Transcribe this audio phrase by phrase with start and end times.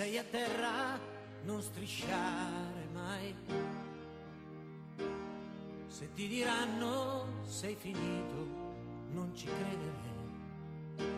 [0.00, 0.98] Sei a terra
[1.42, 3.34] non strisciare mai.
[5.88, 8.34] Se ti diranno sei finito,
[9.10, 11.10] non ci credere.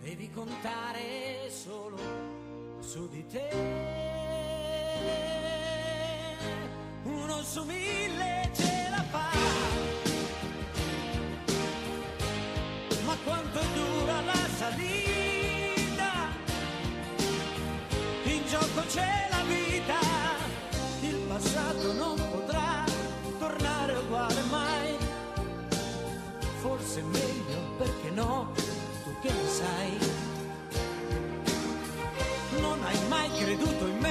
[0.00, 1.98] Devi contare solo
[2.78, 3.48] su di te.
[7.02, 9.30] Uno su mille ce la fa.
[13.04, 14.07] Ma quanto dura la
[18.78, 19.98] gioco c'è la vita,
[21.00, 22.84] il passato non potrà
[23.38, 24.96] tornare uguale mai.
[26.60, 28.52] Forse è meglio perché no,
[29.04, 29.98] tu che ne sai.
[32.60, 34.07] Non hai mai creduto in me,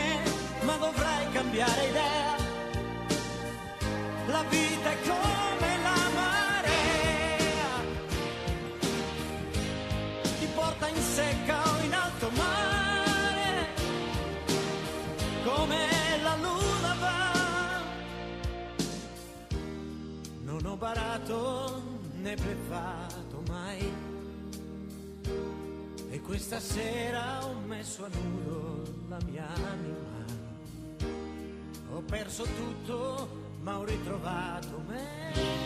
[32.38, 33.28] perso tutto,
[33.64, 35.57] ma ho ritrovato me.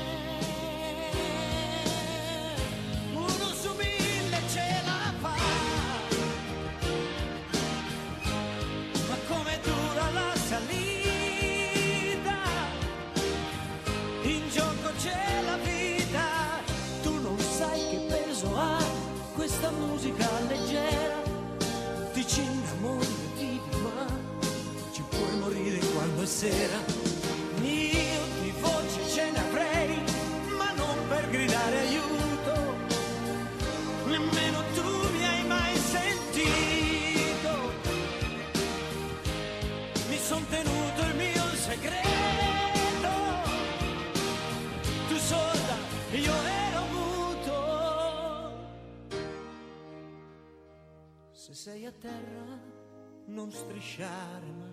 [53.81, 54.69] Strisciare mai.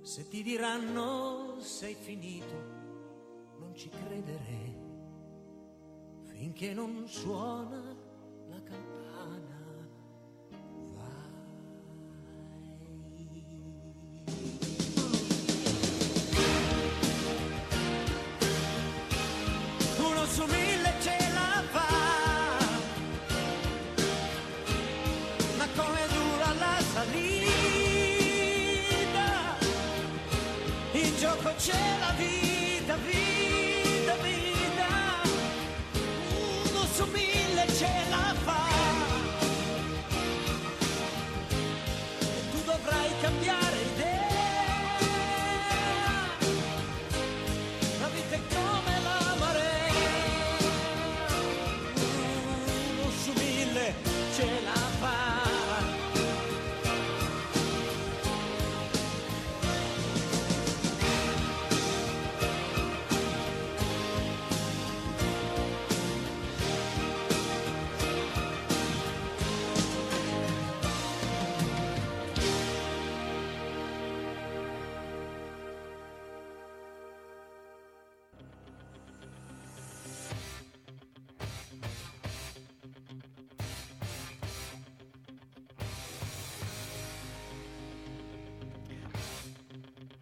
[0.00, 2.54] Se ti diranno sei finito,
[3.58, 4.82] non ci credere
[6.22, 7.94] finché non suona
[8.48, 8.93] la campana.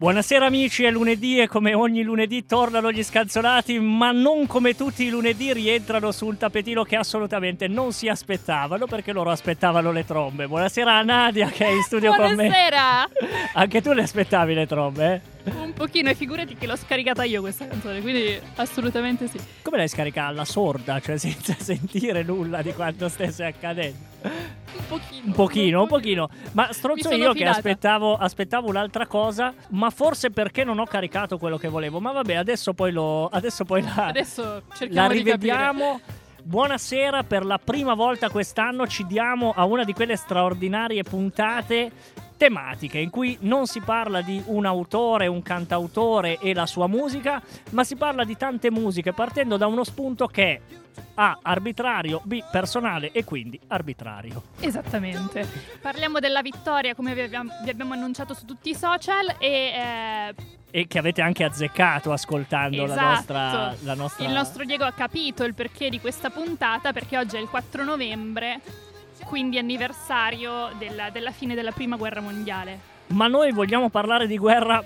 [0.03, 5.05] Buonasera amici, è lunedì e come ogni lunedì tornano gli scanzonati, ma non come tutti
[5.05, 10.03] i lunedì rientrano su un tapetino che assolutamente non si aspettavano perché loro aspettavano le
[10.03, 10.45] trombe.
[10.45, 12.49] Buonasera a Nadia che è in studio con me.
[12.49, 13.09] Buonasera!
[13.53, 15.13] Anche tu le aspettavi le trombe?
[15.13, 15.32] Eh?
[15.45, 19.37] Un pochino e figurati che l'ho scaricata io questa canzone, quindi assolutamente sì.
[19.61, 20.27] Come l'hai scaricata?
[20.27, 23.97] Alla sorda, cioè senza sentire nulla di quanto stesse accadendo?
[24.21, 25.25] Un pochino.
[25.25, 26.29] Un pochino, un pochino.
[26.53, 27.57] Ma stronzo io che fidata.
[27.57, 31.99] aspettavo, aspettavo un'altra cosa, ma forse perché non ho caricato quello che volevo.
[31.99, 33.27] Ma vabbè, adesso poi lo.
[33.27, 35.99] Adesso poi la, Adesso la rivediamo.
[36.45, 41.91] Buonasera, per la prima volta quest'anno ci diamo a una di quelle straordinarie puntate
[42.43, 47.41] tematiche in cui non si parla di un autore, un cantautore e la sua musica,
[47.69, 50.59] ma si parla di tante musiche partendo da uno spunto che è
[51.15, 54.43] A arbitrario, B personale e quindi arbitrario.
[54.59, 55.47] Esattamente.
[55.79, 60.35] Parliamo della vittoria, come vi abbiamo, vi abbiamo annunciato su tutti i social e eh,
[60.69, 63.07] E che avete anche azzeccato ascoltando la, Esatto.
[63.07, 64.25] nostra, la nostra...
[64.25, 67.85] il nostro Diego ha capito il perché di questa puntata, perché oggi è il 4
[67.85, 68.59] novembre,
[69.23, 72.91] quindi anniversario della, della fine della prima guerra mondiale.
[73.07, 74.83] Ma noi vogliamo parlare di guerra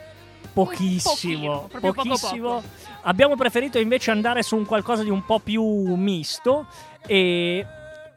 [0.53, 1.13] pochissimo.
[1.13, 2.47] Pochino, proprio poco pochissimo.
[2.47, 2.63] poco.
[3.03, 5.63] Abbiamo preferito invece andare su un qualcosa di un po' più
[5.95, 6.67] misto
[7.05, 7.65] e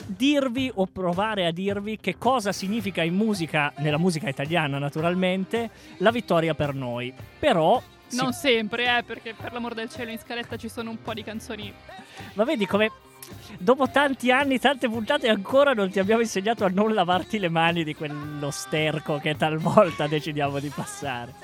[0.07, 6.11] dirvi o provare a dirvi che cosa significa in musica, nella musica italiana naturalmente, la
[6.11, 7.13] vittoria per noi.
[7.39, 11.01] Però si- Non sempre, eh, perché per l'amor del cielo in scaletta ci sono un
[11.03, 11.73] po' di canzoni.
[12.35, 12.91] Ma vedi come
[13.59, 17.85] dopo tanti anni, tante puntate ancora non ti abbiamo insegnato a non lavarti le mani
[17.85, 21.35] di quello sterco che talvolta decidiamo di passare.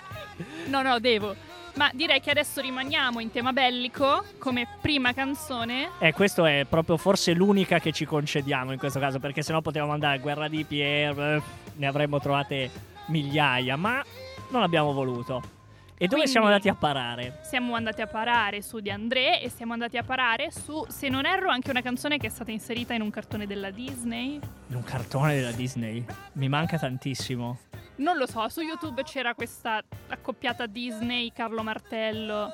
[0.66, 1.34] No, no, devo.
[1.74, 5.90] Ma direi che adesso rimaniamo in tema bellico come prima canzone.
[5.98, 9.92] E questo è proprio forse l'unica che ci concediamo in questo caso, perché sennò potevamo
[9.92, 11.42] andare a Guerra di Pierre, eh,
[11.76, 12.70] ne avremmo trovate
[13.08, 14.02] migliaia, ma
[14.48, 15.55] non abbiamo voluto.
[15.98, 17.38] E dove Quindi- siamo andati a parare?
[17.42, 21.24] Siamo andati a parare su di André e siamo andati a parare su, se non
[21.24, 24.38] erro, anche una canzone che è stata inserita in un cartone della Disney.
[24.68, 26.04] In un cartone della Disney.
[26.32, 27.58] Mi manca tantissimo.
[27.96, 32.52] Non lo so, su YouTube c'era questa accoppiata Disney, Carlo Martello.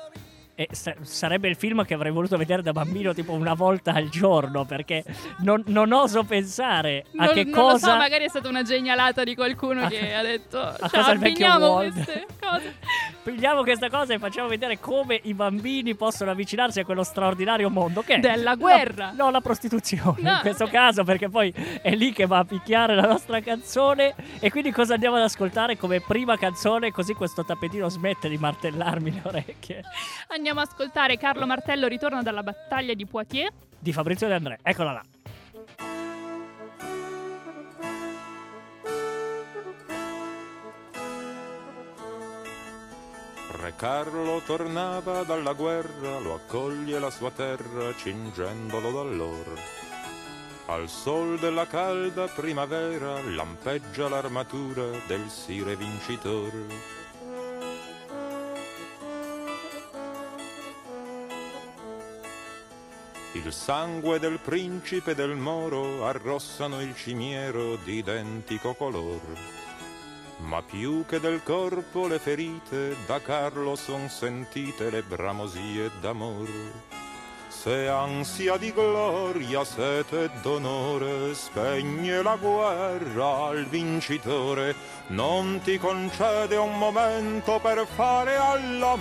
[0.55, 4.09] E sa- sarebbe il film che avrei voluto vedere da bambino tipo una volta al
[4.09, 5.03] giorno, perché
[5.39, 7.87] non, non oso pensare a non, che non cosa...
[7.87, 10.89] lo so, magari è stata una genialata di qualcuno A- che ha detto a "Cioè,
[10.89, 12.25] cosa il vecchio Walt?"
[13.23, 18.01] Pigliamo questa cosa e facciamo vedere come i bambini possono avvicinarsi a quello straordinario mondo
[18.01, 19.11] che è Della guerra.
[19.15, 21.51] No, la prostituzione No, in questo caso, perché poi
[21.81, 24.13] è lì che va a picchiare la nostra canzone.
[24.39, 26.91] E quindi cosa andiamo ad ascoltare come prima canzone?
[26.91, 29.81] Così questo tappetino smette di martellarmi le orecchie.
[30.27, 33.53] Andiamo a ascoltare Carlo Martello ritorna dalla battaglia di Poitiers.
[33.79, 35.03] Di Fabrizio De André, eccola là.
[43.59, 49.59] Re Carlo tornava dalla guerra, lo accoglie la sua terra, cingendolo d'allor.
[50.67, 56.51] Al sol della calda primavera lampeggia l'armatura del sire vincitor.
[63.35, 69.21] Il sangue del principe del Moro arrossano il cimiero di identico color.
[70.45, 76.47] Ma più che del corpo le ferite, da Carlo son sentite le bramosie d'amor.
[77.47, 84.75] Se ansia di gloria, sete d'onore, spegne la guerra al vincitore,
[85.07, 88.93] non ti concede un momento per fare all'amore.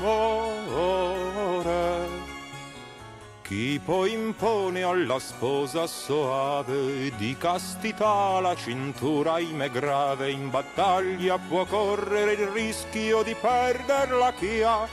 [3.53, 11.67] Chi poi impone alla sposa soave di castità la cintura ahimè grave in battaglia può
[11.67, 14.89] correre il rischio di perderla chi ha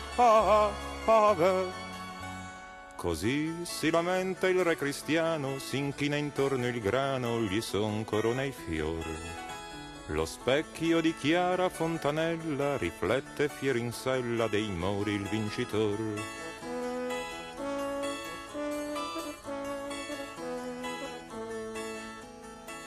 [1.05, 1.71] ave.
[2.97, 8.51] Così si lamenta il re cristiano, si inchina intorno il grano, gli son corona i
[8.51, 9.05] fior.
[10.07, 16.48] Lo specchio di chiara fontanella riflette fier in sella dei mori il vincitor.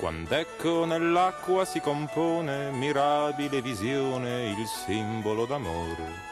[0.03, 6.31] Quand'ecco nell'acqua si compone mirabile visione il simbolo d'amore.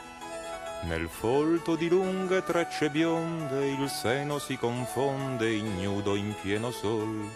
[0.89, 7.31] Nel folto di lunghe trecce bionde il seno si confonde ignudo in pieno sol.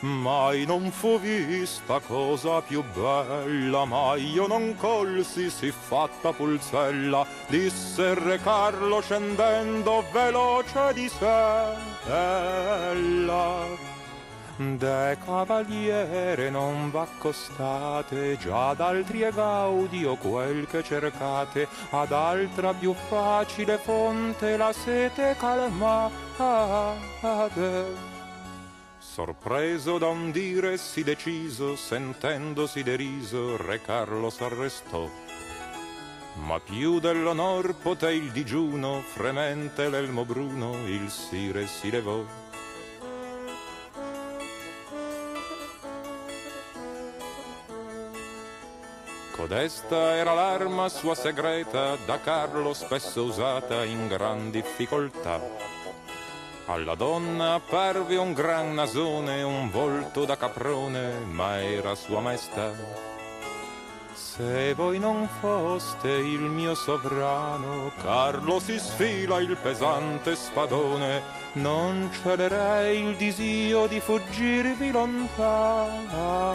[0.00, 8.12] Mai non fu vista cosa più bella, mai io non colsi si fatta pulzella, disse
[8.12, 12.26] re Carlo scendendo veloce di sella.
[14.56, 23.76] De cavaliere non v'accostate, già d'altri è gaudio quel che cercate, ad altra più facile
[23.76, 26.14] fonte la sete calmate.
[28.98, 35.06] Sorpreso da un dire sì deciso, sentendosi deriso, re Carlo s'arrestò.
[36.46, 42.45] Ma più dell'onor poté il digiuno, fremente l'elmo bruno, il sire si levò.
[49.36, 55.38] Codesta era l'arma sua segreta, da Carlo spesso usata in gran difficoltà.
[56.64, 62.72] Alla donna apparve un gran nasone, un volto da caprone, ma era sua maestà.
[64.14, 73.02] Se voi non foste il mio sovrano, Carlo si sfila il pesante spadone, non celerei
[73.02, 76.54] il disio di fuggirvi lontano.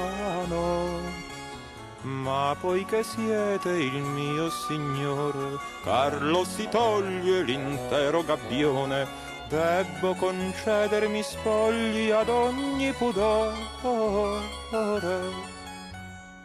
[2.03, 9.07] Ma poiché siete il mio signore, Carlo si toglie l'intero gabbione,
[9.47, 13.59] debbo concedermi spogli ad ogni pudore.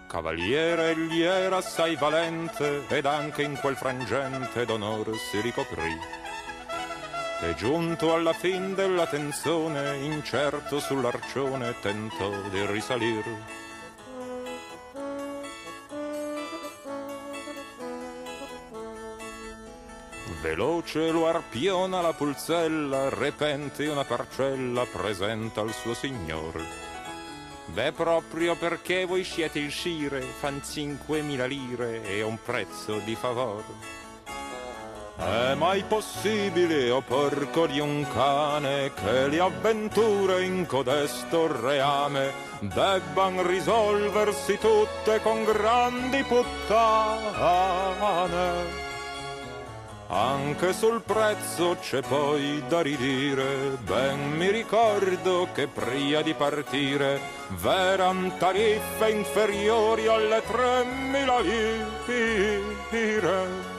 [0.07, 5.99] Cavaliere egli era assai valente, ed anche in quel frangente d'onor si ricoprì.
[7.41, 13.25] E giunto alla fin della tenzone, incerto sull'arcione tentò di risalir.
[20.47, 26.63] Veloce lo arpiona la pulzella, repente una parcella presenta al suo signor.
[27.65, 33.65] Beh, proprio perché voi siete il sire, fan cinquemila lire e un prezzo di favor.
[35.17, 43.45] È mai possibile, o porco di un cane, che le avventure in codesto reame debban
[43.45, 46.87] risolversi tutte con grandi puttane?
[50.09, 58.37] Anche sul prezzo c'è poi da ridire, ben mi ricordo che prima di partire v'eran
[58.39, 61.41] tariffe inferiori alle tremila
[62.91, 63.75] lire.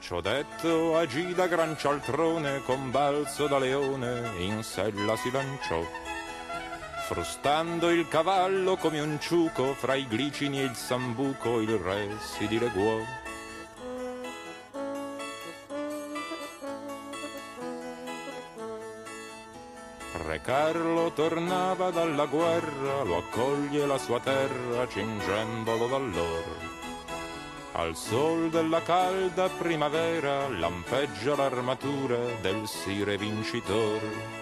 [0.00, 5.80] Ciò detto agì da gran cialtrone con balzo da leone in sella si lanciò.
[7.06, 12.48] Frustando il cavallo come un ciuco fra i glicini e il sambuco il re si
[12.48, 13.19] dileguò.
[20.12, 26.78] Re Carlo tornava dalla guerra, lo accoglie la sua terra cingendolo d'allora.
[27.72, 34.38] Al sol della calda primavera lampeggia l'armatura del sire vincitore.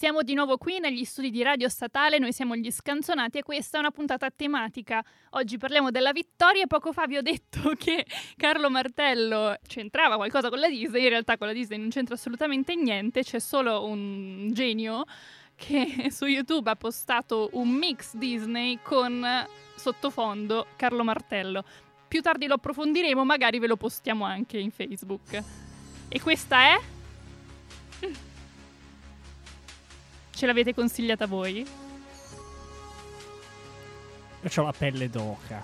[0.00, 3.76] Siamo di nuovo qui negli studi di Radio Statale, noi siamo gli Scanzonati e questa
[3.76, 5.04] è una puntata tematica.
[5.32, 10.48] Oggi parliamo della vittoria e poco fa vi ho detto che Carlo Martello c'entrava qualcosa
[10.48, 14.48] con la Disney, in realtà con la Disney non c'entra assolutamente niente, c'è solo un
[14.52, 15.04] genio
[15.54, 19.22] che su YouTube ha postato un mix Disney con
[19.74, 21.62] sottofondo Carlo Martello.
[22.08, 25.42] Più tardi lo approfondiremo, magari ve lo postiamo anche in Facebook.
[26.08, 26.80] E questa è...
[30.40, 31.58] Ce l'avete consigliata voi?
[34.40, 35.62] Io ho la pelle d'oca.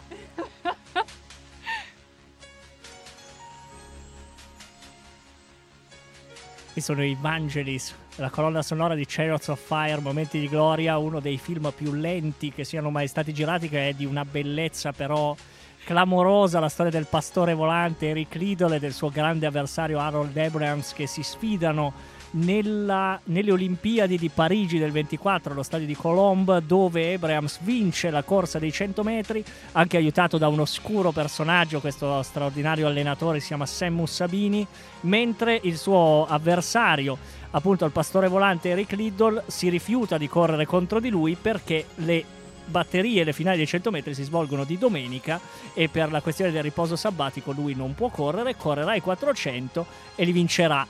[6.72, 11.20] Qui sono i Vangelis, la colonna sonora di Chariots of Fire, Momenti di Gloria, uno
[11.20, 15.34] dei film più lenti che siano mai stati girati, che è di una bellezza però
[15.86, 20.92] clamorosa, la storia del pastore volante Eric Liddell e del suo grande avversario Harold Abrams
[20.92, 21.92] che si sfidano
[22.32, 28.24] nella, nelle Olimpiadi di Parigi del 24, allo stadio di Colombe, dove Abrams vince la
[28.24, 33.64] corsa dei 100 metri, anche aiutato da un oscuro personaggio, questo straordinario allenatore si chiama
[33.64, 34.66] Sammus Sabini,
[35.02, 37.16] mentre il suo avversario,
[37.52, 42.24] appunto il pastore volante Eric Liddell, si rifiuta di correre contro di lui perché le
[42.66, 45.40] batterie le finali dei 100 metri si svolgono di domenica
[45.74, 50.24] e per la questione del riposo sabbatico lui non può correre, correrà i 400 e
[50.24, 50.86] li vincerà.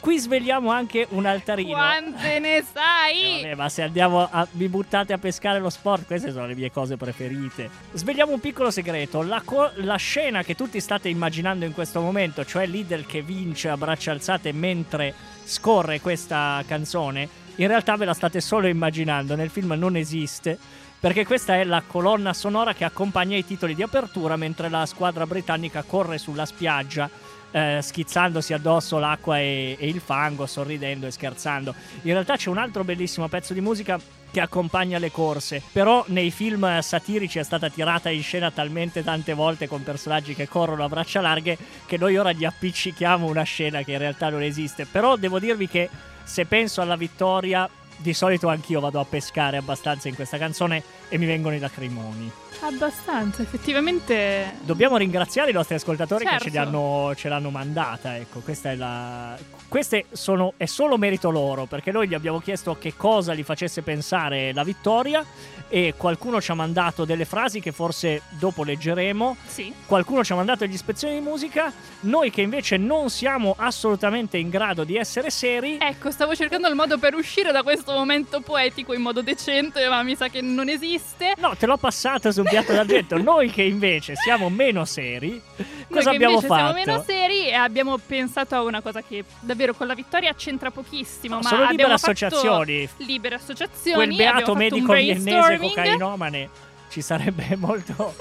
[0.00, 1.72] Qui svegliamo anche un altarino.
[1.72, 3.40] Quante ne sai?
[3.40, 6.54] Eh, vabbè, ma se andiamo a, mi buttate a pescare lo sport, queste sono le
[6.54, 7.68] mie cose preferite.
[7.92, 12.46] Svegliamo un piccolo segreto: la, co- la scena che tutti state immaginando in questo momento,
[12.46, 15.12] cioè Lidl che vince a braccia alzate mentre
[15.44, 19.36] scorre questa canzone, in realtà ve la state solo immaginando.
[19.36, 20.58] Nel film non esiste.
[21.00, 25.26] Perché questa è la colonna sonora che accompagna i titoli di apertura mentre la squadra
[25.26, 27.08] britannica corre sulla spiaggia
[27.52, 31.74] eh, schizzandosi addosso l'acqua e, e, il fango, sorridendo e scherzando.
[32.02, 33.98] In realtà c'è un altro bellissimo pezzo di musica
[34.30, 39.32] che accompagna le corse, però nei film satirici è stata tirata in scena talmente tante
[39.32, 43.82] volte con personaggi che corrono a braccia larghe che noi ora gli appiccichiamo una scena
[43.82, 44.84] che in realtà non esiste.
[44.84, 45.88] Però devo dirvi che
[46.22, 47.68] se penso alla vittoria
[48.00, 52.30] di solito anch'io vado a pescare abbastanza in questa canzone e mi vengono i lacrimoni.
[52.62, 54.54] Abbastanza, effettivamente.
[54.62, 56.38] Dobbiamo ringraziare i nostri ascoltatori Certo.
[56.38, 58.16] che ce, li hanno- ce l'hanno mandata.
[58.16, 59.36] Ecco, questa è la.
[59.68, 60.52] Queste sono.
[60.56, 64.62] È solo merito loro, perché noi gli abbiamo chiesto che cosa gli facesse pensare la
[64.62, 65.24] vittoria.
[65.72, 69.36] E qualcuno ci ha mandato delle frasi che forse dopo leggeremo.
[69.46, 69.72] Sì.
[69.86, 71.72] Qualcuno ci ha mandato degli ispezioni di musica.
[72.00, 75.78] Noi che invece non siamo assolutamente in grado di essere seri.
[75.80, 80.02] Ecco, stavo cercando il modo per uscire da questo momento poetico in modo decente, ma
[80.02, 80.99] mi sa che non esiste.
[81.38, 83.16] No, te l'ho passata su un piatto d'argento.
[83.22, 85.40] Noi che invece siamo meno seri,
[85.88, 86.54] cosa abbiamo fatto?
[86.54, 90.70] siamo meno seri e abbiamo pensato a una cosa che davvero con la vittoria c'entra
[90.70, 91.36] pochissimo.
[91.36, 92.88] No, ma sono libere associazioni.
[92.98, 94.04] Libere associazioni.
[94.04, 96.48] Quel beato medico viennese cocainomane
[96.90, 98.14] ci sarebbe molto.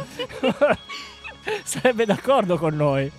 [1.64, 3.12] sarebbe d'accordo con noi.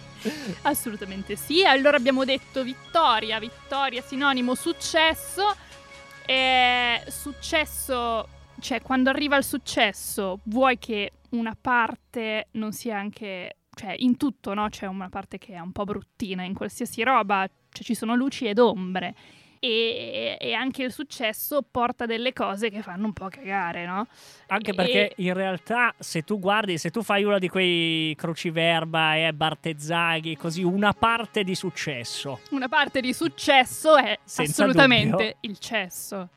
[0.63, 1.65] Assolutamente sì.
[1.65, 5.55] Allora abbiamo detto vittoria, vittoria sinonimo successo.
[6.27, 8.29] E successo,
[8.61, 14.55] cioè quando arriva il successo, vuoi che una parte non sia anche, cioè in tutto,
[14.55, 14.69] no?
[14.69, 18.47] C'è una parte che è un po' bruttina in qualsiasi roba, cioè ci sono luci
[18.47, 19.15] ed ombre.
[19.63, 24.07] E, e anche il successo porta delle cose che fanno un po' cagare, no?
[24.47, 29.17] Anche E- perché in realtà, se tu guardi, se tu fai uno di quei cruciverba
[29.17, 32.41] e Bartezzaghi, così una parte di successo.
[32.53, 35.37] Una parte di successo è Senza assolutamente dubbio.
[35.41, 36.29] il cesso.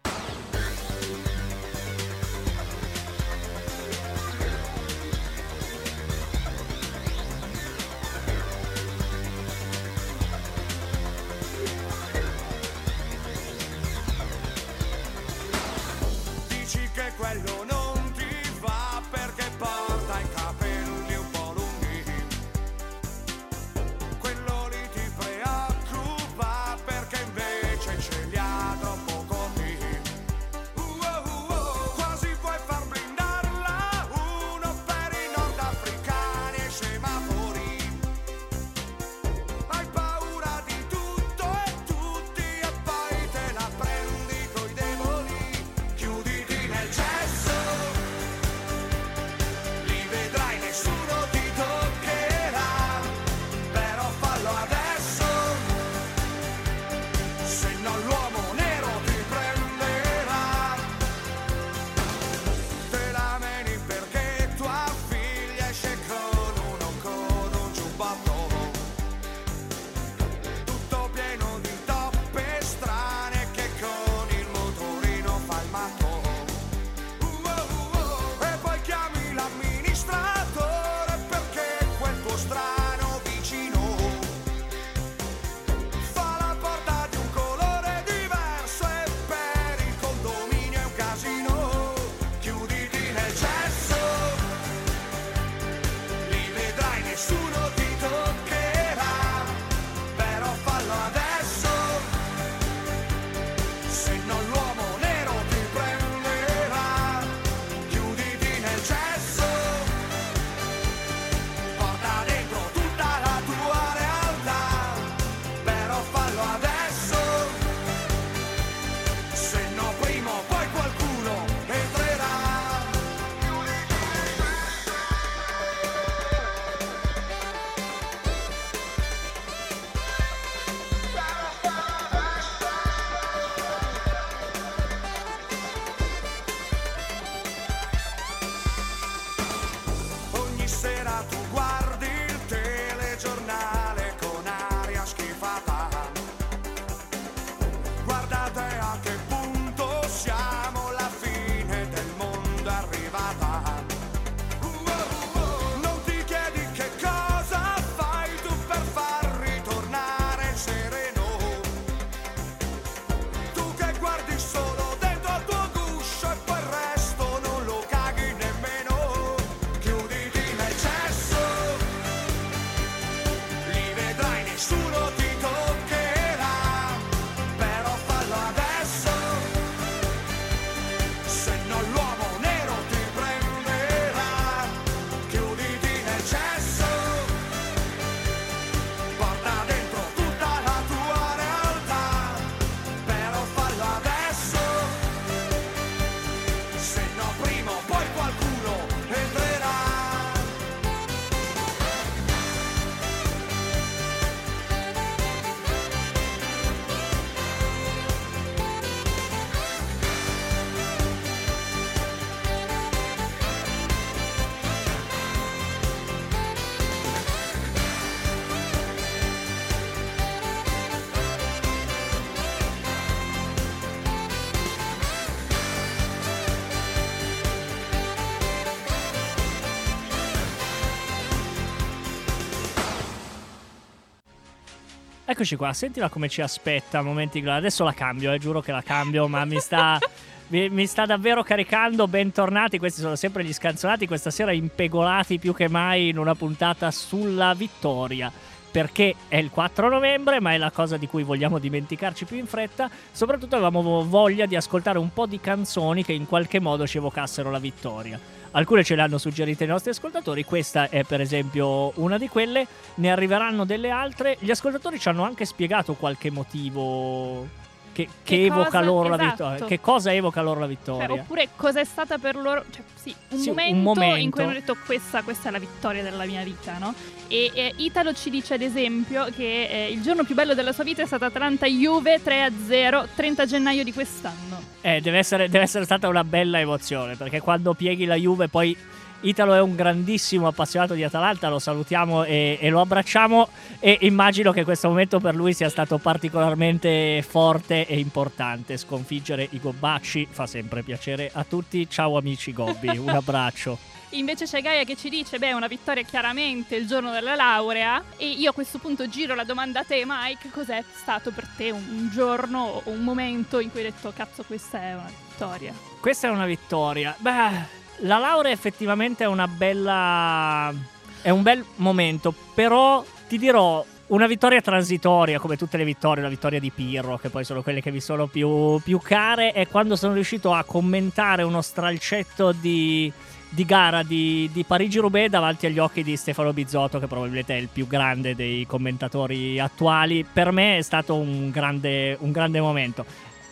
[235.34, 237.02] Eccoci qua, sentila come ci aspetta.
[237.02, 237.40] Momenti.
[237.44, 239.98] Adesso la cambio, eh, giuro che la cambio, ma mi sta.
[240.46, 245.56] Mi, mi sta davvero caricando, bentornati, questi sono sempre gli scanzonati, questa sera impegolati più
[245.56, 248.32] che mai in una puntata sulla vittoria
[248.74, 252.48] perché è il 4 novembre, ma è la cosa di cui vogliamo dimenticarci più in
[252.48, 252.90] fretta.
[253.12, 257.52] Soprattutto avevamo voglia di ascoltare un po' di canzoni che in qualche modo ci evocassero
[257.52, 258.20] la vittoria.
[258.50, 262.66] Alcune ce le hanno suggerite i nostri ascoltatori, questa è per esempio una di quelle,
[262.96, 264.38] ne arriveranno delle altre.
[264.40, 267.48] Gli ascoltatori ci hanno anche spiegato qualche motivo
[267.94, 269.30] che, che Che evoca cosa- loro la esatto.
[269.50, 269.66] vittoria.
[269.66, 271.12] Che cosa evoca loro la Cioè, vittoria?
[271.22, 274.18] oppure cosa è stata per loro, cioè, sì, un, Sì, un momento momento.
[274.20, 276.94] in cui hanno detto questa, questa è la vittoria della mia vita, no?
[277.28, 280.84] E eh, Italo ci dice ad esempio che eh, il giorno più bello della sua
[280.84, 284.62] vita è stato Atalanta-Juve 3-0, 30 gennaio di quest'anno.
[284.82, 288.76] Eh, deve essere, deve essere stata una bella emozione perché quando pieghi la Juve poi
[289.24, 293.48] Italo è un grandissimo appassionato di Atalanta, lo salutiamo e, e lo abbracciamo
[293.80, 298.76] e immagino che questo momento per lui sia stato particolarmente forte e importante.
[298.76, 301.90] Sconfiggere i Gobbacci fa sempre piacere a tutti.
[301.90, 303.78] Ciao amici Gobbi, un abbraccio.
[304.10, 308.04] Invece c'è Gaia che ci dice, beh, una vittoria chiaramente il giorno della laurea.
[308.18, 311.72] E io a questo punto giro la domanda a te, Mike, cos'è stato per te
[311.72, 315.74] un, un giorno o un momento in cui hai detto, cazzo, questa è una vittoria?
[316.02, 317.16] Questa è una vittoria.
[317.18, 320.74] Beh, la laurea effettivamente è una bella.
[321.22, 323.86] È un bel momento, però ti dirò.
[324.06, 327.82] Una vittoria transitoria, come tutte le vittorie, la vittoria di Pirro, che poi sono quelle
[327.82, 333.12] che vi sono più, più care, è quando sono riuscito a commentare uno stralcetto di,
[333.50, 337.70] di gara di, di Parigi-Roubaix davanti agli occhi di Stefano Bizzotto, che probabilmente è il
[337.70, 340.24] più grande dei commentatori attuali.
[340.32, 343.06] Per me è stato un grande, un grande momento.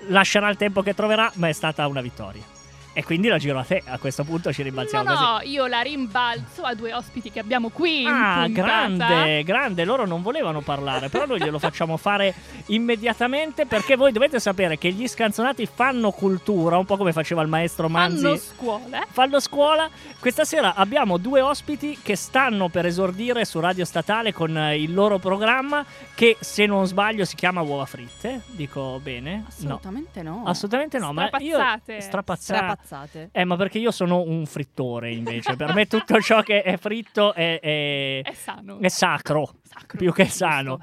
[0.09, 2.59] Lascerà il tempo che troverà, ma è stata una vittoria.
[2.93, 3.81] E quindi la giro a te.
[3.85, 5.23] A questo punto ci No, rimbalziamo così.
[5.23, 8.05] no, io la rimbalzo a due ospiti che abbiamo qui.
[8.05, 9.85] Ah, grande, grande.
[9.85, 12.33] Loro non volevano parlare, però noi glielo facciamo fare
[12.67, 17.47] immediatamente perché voi dovete sapere che gli scanzonati fanno cultura, un po' come faceva il
[17.47, 18.21] maestro Manzi.
[18.23, 19.05] Fanno scuola.
[19.09, 19.89] Fanno scuola.
[20.19, 24.93] Questa sera abbiamo due ospiti che stanno per esordire su Radio Statale con eh, il
[24.93, 28.41] loro programma che se non sbaglio si chiama Uova Fritte.
[28.47, 29.45] Dico bene?
[29.47, 30.29] Assolutamente no.
[30.31, 30.43] No.
[30.45, 32.01] Assolutamente no, ma io Strapazzate.
[32.01, 32.79] strapazzate.
[32.83, 33.29] Strapazzate.
[33.31, 35.55] Eh, ma perché io sono un frittore invece.
[35.55, 38.79] per me tutto ciò che è fritto è, è- È sano.
[38.79, 39.97] è sacro, Sacro.
[39.97, 40.79] più che sano.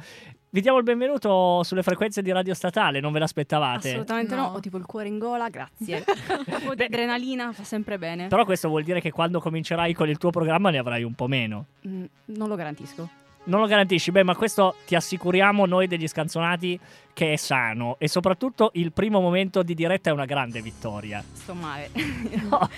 [0.51, 3.89] Vi diamo il benvenuto sulle frequenze di Radio Statale, non ve l'aspettavate?
[3.91, 4.43] Assolutamente no.
[4.49, 4.49] No.
[4.55, 6.05] Ho tipo il cuore in gola, grazie.
[6.47, 8.29] Un po' di adrenalina fa sempre bene.
[8.29, 11.27] Però questo vuol dire che quando comincerai con il tuo programma ne avrai un po'
[11.27, 11.67] meno.
[11.87, 13.09] Mm, non lo garantisco.
[13.49, 14.11] Non lo garantisci?
[14.11, 16.79] Beh, ma questo ti assicuriamo noi degli scanzonati
[17.15, 17.97] che è sano.
[17.99, 21.25] E soprattutto il primo momento di diretta è una grande vittoria.
[21.33, 21.91] Sto male.
[22.49, 22.69] No,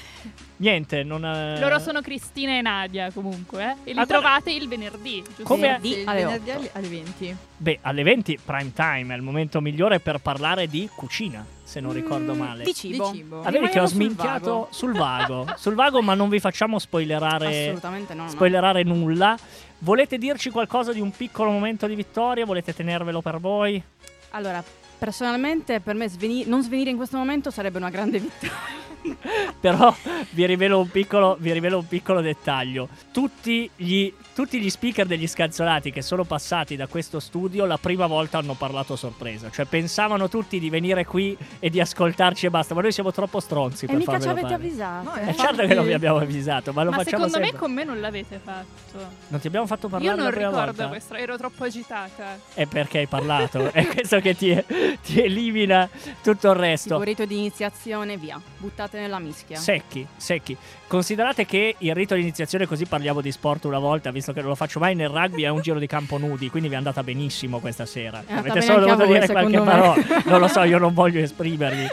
[0.56, 1.24] niente, non...
[1.24, 3.90] eh, Loro sono Cristina e Nadia comunque, eh?
[3.90, 5.42] E li Ah, trovate il venerdì, giusto?
[5.42, 6.58] Come- Venerdì Sì, il alle venerdì 8.
[6.58, 7.36] alle, alle 20.
[7.56, 11.92] Beh, alle 20 prime time è il momento migliore per parlare di cucina, se non
[11.92, 12.64] ricordo Mm, male.
[12.64, 13.10] Di cibo.
[13.10, 13.42] Di cibo.
[13.42, 14.68] Ah, vedi che ho Rimaniamo sul sminchiato vago.
[14.70, 15.46] sul vago.
[15.56, 18.22] sul vago, ma non vi facciamo spoilerare, Assolutamente no.
[18.24, 18.28] no.
[18.30, 19.36] spoilerare nulla.
[19.82, 22.44] Volete dirci qualcosa di un piccolo momento di vittoria?
[22.44, 23.82] Volete tenervelo per voi?
[24.30, 24.62] Allora,
[24.98, 28.89] personalmente per me sveni- non svenire in questo momento sarebbe una grande vittoria.
[29.60, 29.94] Però
[30.30, 32.88] vi rivelo un piccolo, vi rivelo un piccolo dettaglio.
[33.12, 38.06] Tutti gli, tutti gli speaker degli scanzonati che sono passati da questo studio la prima
[38.06, 39.50] volta hanno parlato a sorpresa.
[39.50, 42.74] Cioè pensavano tutti di venire qui e di ascoltarci e basta.
[42.74, 44.54] Ma noi siamo troppo stronzi e per mica ci avete fare.
[44.54, 45.04] avvisato.
[45.08, 47.44] No, È infatti- certo che non vi abbiamo avvisato, ma lo Ma facciamo secondo me
[47.44, 47.58] sempre.
[47.60, 48.98] con me non l'avete fatto.
[49.28, 52.38] Non ti abbiamo fatto parlare Io non ricordo questo, ero troppo agitata.
[52.54, 53.70] È perché hai parlato.
[53.72, 54.56] È questo che ti,
[55.02, 55.88] ti elimina
[56.22, 57.00] tutto il resto.
[57.02, 58.40] Rito di iniziazione, via.
[58.90, 59.56] Buttate nella mischia.
[59.56, 60.56] Secchi, secchi.
[60.88, 64.48] Considerate che il rito di iniziazione, così parliamo di sport una volta, visto che non
[64.48, 67.04] lo faccio mai nel rugby, è un giro di campo nudi, quindi vi è andata
[67.04, 68.24] benissimo questa sera.
[68.26, 69.64] Avete solo dovuto voi, dire qualche me.
[69.64, 69.94] parola.
[70.24, 71.86] Non lo so, io non voglio esprimermi.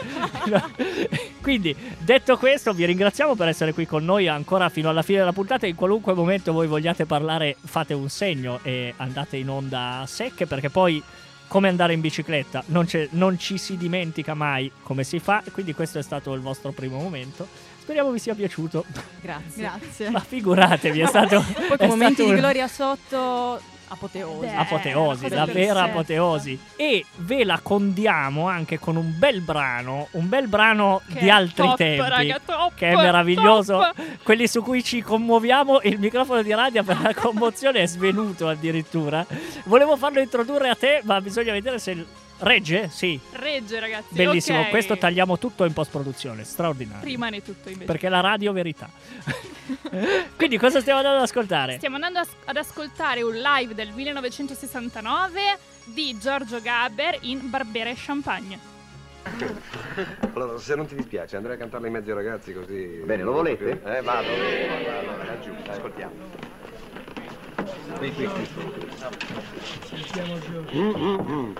[1.40, 5.32] quindi, detto questo, vi ringraziamo per essere qui con noi ancora fino alla fine della
[5.32, 5.66] puntata.
[5.66, 10.68] In qualunque momento voi vogliate parlare, fate un segno e andate in onda secche, perché
[10.68, 11.00] poi
[11.48, 15.50] come andare in bicicletta, non, c'è- non ci si dimentica mai come si fa, e
[15.50, 17.46] quindi questo è stato il vostro primo momento.
[17.80, 18.84] Speriamo vi sia piaciuto,
[19.22, 19.62] Grazie.
[19.62, 20.10] Grazie.
[20.10, 24.46] ma figuratevi, è stato, Poi con momenti stato di gloria sotto, apoteosi.
[24.46, 26.58] Beh, apoteosi, la vera apoteosi.
[26.76, 31.66] E ve la condiamo anche con un bel brano, un bel brano Che di altri
[31.66, 32.08] top, tempi.
[32.08, 34.22] raga, top, che è meraviglioso, top.
[34.22, 35.80] quelli su cui ci commuoviamo.
[35.82, 39.24] Il microfono di radio per la commozione è svenuto addirittura.
[39.64, 42.04] Volevo farlo introdurre a te, ma bisogna vedere se
[42.38, 42.88] regge.
[42.90, 44.14] Sì, Regge, ragazzi.
[44.14, 44.60] bellissimo.
[44.60, 44.68] ok.
[44.70, 47.04] Questo tagliamo tutto in post produzione, straordinario.
[47.04, 47.86] Rimane tutto invece.
[47.86, 48.88] Perché la radio verità.
[50.36, 51.76] Quindi cosa stiamo andando ad ascoltare?
[51.76, 55.40] Stiamo andando as- ad ascoltare un live del 1969
[55.84, 58.58] di Giorgio Gaber in Barbera e Champagne.
[60.34, 63.02] Allora, se non ti dispiace, andrei a cantarla in mezzo ai ragazzi così.
[63.04, 63.80] Bene, lo volete?
[63.84, 64.28] Eh, vado.
[64.28, 66.12] Allora, laggiù, ascoltiamo.
[67.98, 68.48] Qui, qui, qui.
[70.74, 71.52] Mm, mm,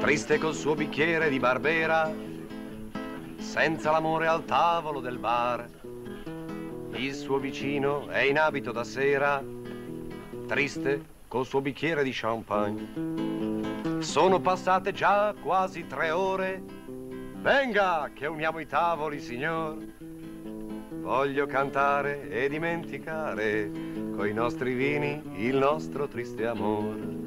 [0.00, 2.10] Triste col suo bicchiere di barbera,
[3.36, 5.68] senza l'amore al tavolo del bar.
[6.94, 9.44] Il suo vicino è in abito da sera,
[10.46, 14.02] triste col suo bicchiere di champagne.
[14.02, 16.62] Sono passate già quasi tre ore.
[17.42, 19.76] Venga, che uniamo i tavoli, signor.
[20.88, 23.70] Voglio cantare e dimenticare
[24.16, 27.19] coi nostri vini il nostro triste amore.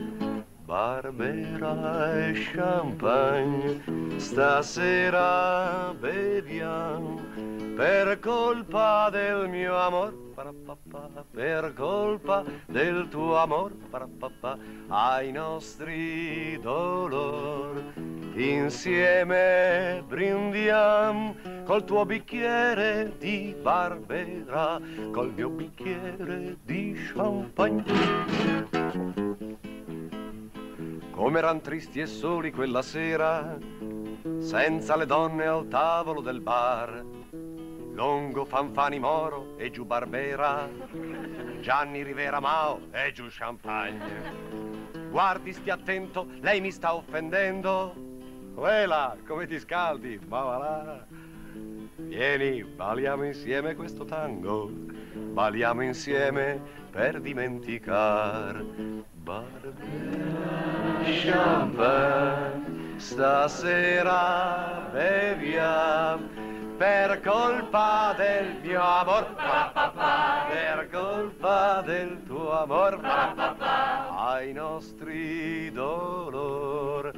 [0.73, 3.79] Barbera e champagne,
[4.17, 7.21] stasera beviamo
[7.75, 10.15] per colpa del mio amor,
[11.29, 13.71] per colpa del tuo amor,
[14.87, 17.79] ai nostri dolor.
[18.33, 24.81] Insieme brindiamo col tuo bicchiere di barbera,
[25.11, 29.32] col mio bicchiere di champagne.
[31.23, 33.57] Come eran tristi e soli quella sera,
[34.39, 37.01] senza le donne al tavolo del bar.
[37.93, 40.69] Longo Fanfani Moro e giù Barbera,
[41.61, 44.91] Gianni Rivera Mao e giù Champagne.
[45.09, 47.95] Guardi, stia attento, lei mi sta offendendo.
[48.53, 50.19] Quella, come ti scaldi?
[50.27, 51.07] Ma va là.
[51.95, 58.61] Vieni, balliamo insieme questo tango, balliamo insieme per dimenticar.
[59.23, 66.27] Barbera, champagne, stasera beviamo
[66.77, 69.33] per colpa del mio amor,
[70.49, 72.99] per colpa del tuo amor,
[74.11, 77.13] ai nostri dolor.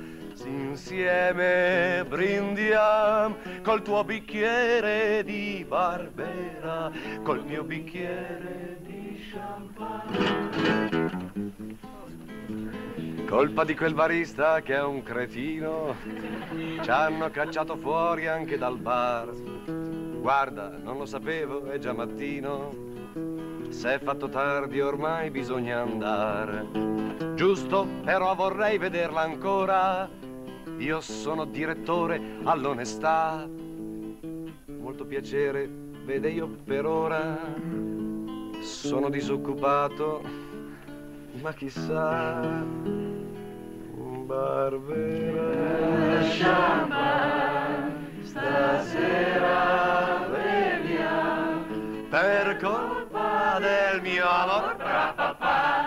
[0.45, 6.91] Insieme brindiamo col tuo bicchiere di barbera,
[7.23, 10.75] col mio bicchiere di champagne.
[13.27, 15.95] Colpa di quel barista che è un cretino,
[16.81, 19.31] ci hanno cacciato fuori anche dal bar.
[20.19, 22.73] Guarda, non lo sapevo, è già mattino.
[23.69, 26.67] Se è fatto tardi ormai bisogna andare.
[27.35, 30.09] Giusto, però vorrei vederla ancora.
[30.77, 33.47] Io sono direttore all'onestà.
[34.77, 35.67] Molto piacere,
[36.05, 37.37] vede io per ora
[38.61, 40.21] sono disoccupato,
[41.45, 42.41] ma chissà.
[44.25, 45.43] Barbera
[46.39, 49.57] champagne, stasera
[50.31, 54.75] beviamo per colpa del mio amor,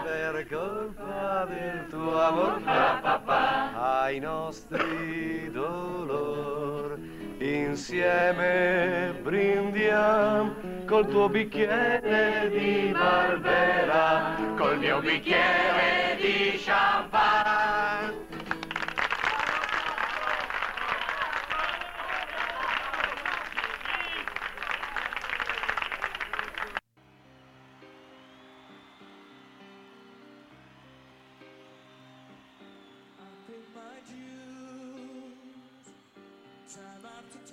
[0.04, 2.62] per colpa del tuo amor,
[3.74, 6.57] ai nostri dolor.
[7.64, 10.54] Insieme brindiamo
[10.86, 17.58] col tuo bicchiere di Barbera, col mio bicchiere di champagne.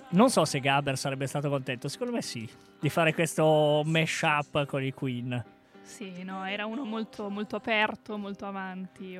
[0.08, 4.82] Non so se Gaber sarebbe stato contento, secondo me sì, di fare questo mash-up con
[4.82, 5.44] i Queen.
[5.82, 9.18] Sì, no, era uno molto, molto aperto, molto avanti.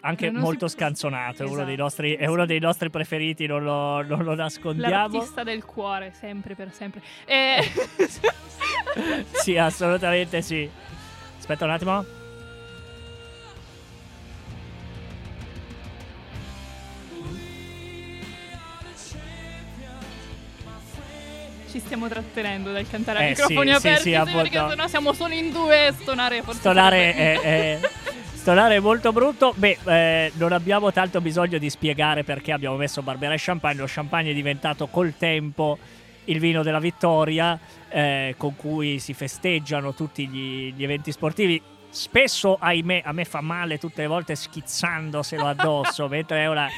[0.00, 1.82] Anche Non molto si- scanzonato, è, uno dei Esatto.
[1.82, 4.90] nostri, è uno dei nostri preferiti, non lo, non lo nascondiamo.
[5.14, 7.02] L'artista del cuore, sempre per sempre.
[7.24, 7.62] Eh,
[9.32, 10.68] Sì, assolutamente sì.
[11.38, 12.04] Aspetta un attimo.
[21.92, 24.68] Stiamo trattenendo dal cantare a Eh, microfoni sì, sì, aperti sì, perché appunto.
[24.70, 27.80] sennò siamo solo in due e stonare forse Stonare è, è-
[28.32, 29.52] stonare è molto brutto.
[29.54, 33.80] Beh, eh, non abbiamo tanto bisogno di spiegare perché abbiamo messo Barbera e Champagne.
[33.80, 35.76] Lo champagne è diventato col tempo
[36.24, 37.58] il vino della vittoria
[37.90, 41.60] eh, con cui si festeggiano tutti gli, gli eventi sportivi.
[41.90, 46.68] Spesso, ahimè, a me fa male tutte le volte schizzandoselo addosso, mentre è una,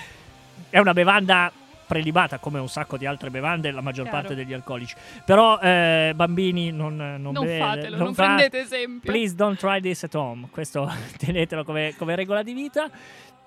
[0.70, 1.52] è una bevanda
[1.86, 4.20] prelibata come un sacco di altre bevande, la maggior Chiaro.
[4.20, 4.94] parte degli alcolici.
[5.24, 9.10] Però, eh, bambini, non, non, Non beve- fatelo, non, fa- prendete esempio.
[9.12, 10.48] Please don't try this at home.
[10.50, 12.90] Questo tenetelo come, come regola di vita.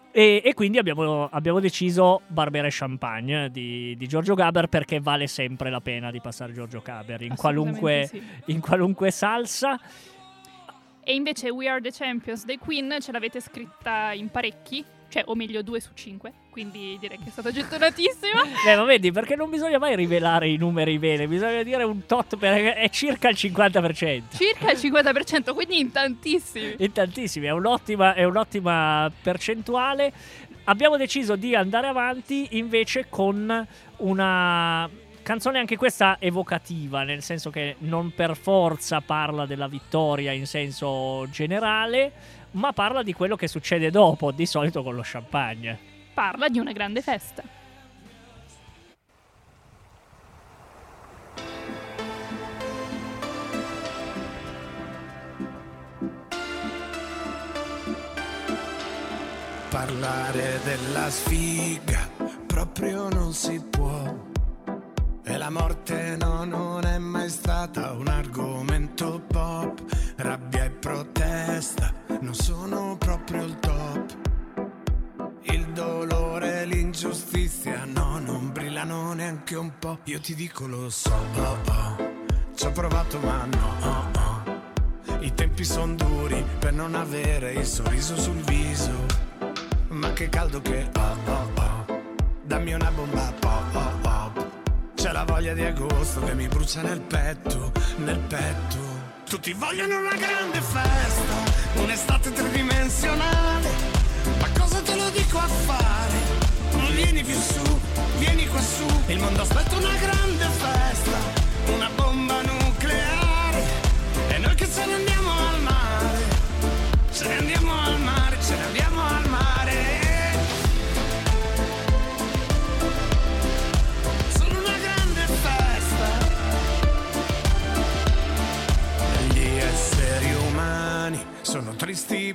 [0.10, 5.28] E, e quindi abbiamo, abbiamo deciso Barbera e Champagne di, di Giorgio Gaber perché vale
[5.28, 8.24] sempre la pena di passare Giorgio Gaber in qualunque, sì.
[8.46, 9.80] in qualunque salsa.
[11.04, 15.36] E invece We Are the Champions dei Queen ce l'avete scritta in parecchi, cioè o
[15.36, 18.44] meglio due su cinque, quindi direi che è stata gettonatissima.
[18.66, 22.38] Beh, ma vedi, perché non bisogna mai rivelare i numeri bene, bisogna dire un tot
[22.38, 24.24] perché è circa il 50%.
[24.36, 26.76] Circa il 50%, quindi in tantissimi.
[26.78, 30.12] In tantissimi, è un'ottima, è un'ottima percentuale.
[30.66, 33.68] Abbiamo deciso di andare avanti invece con
[33.98, 34.90] una
[35.28, 41.28] canzone anche questa evocativa, nel senso che non per forza parla della vittoria in senso
[41.30, 42.14] generale,
[42.58, 45.78] ma parla di quello che succede dopo, di solito con lo champagne.
[46.14, 47.44] Parla di una grande festa.
[59.70, 62.10] Parlare della sfiga
[62.48, 64.26] proprio non si può.
[65.24, 69.84] E la morte no, non è mai stata un argomento pop.
[70.16, 74.18] Rabbia e protesta non sono proprio il top.
[75.44, 80.00] Il dolore e l'ingiustizia no, non brillano neanche un po'.
[80.04, 82.26] Io ti dico lo so, oh, oh.
[82.54, 83.76] ci ho provato ma no.
[83.82, 85.20] Oh, oh.
[85.22, 89.06] I tempi sono duri per non avere il sorriso sul viso.
[89.88, 91.86] Ma che caldo che ho, oh, oh.
[92.44, 94.52] Dammi una bomba pop, oh, oh.
[94.96, 98.97] C'è la voglia di agosto che mi brucia nel petto, nel petto.
[99.30, 103.70] Tutti vogliono una grande festa, un'estate tridimensionale.
[104.40, 106.27] Ma cosa te lo dico a fare?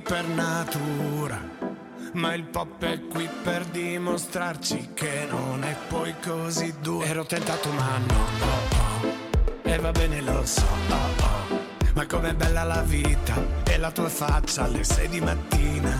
[0.03, 1.39] Per natura.
[2.13, 7.05] Ma il pop è qui per dimostrarci che non è poi così duro.
[7.05, 9.61] Ero tentato ma no, oh, oh.
[9.63, 11.61] E va bene lo so, oh, oh.
[11.95, 15.97] Ma com'è bella la vita e la tua faccia alle sei di mattina.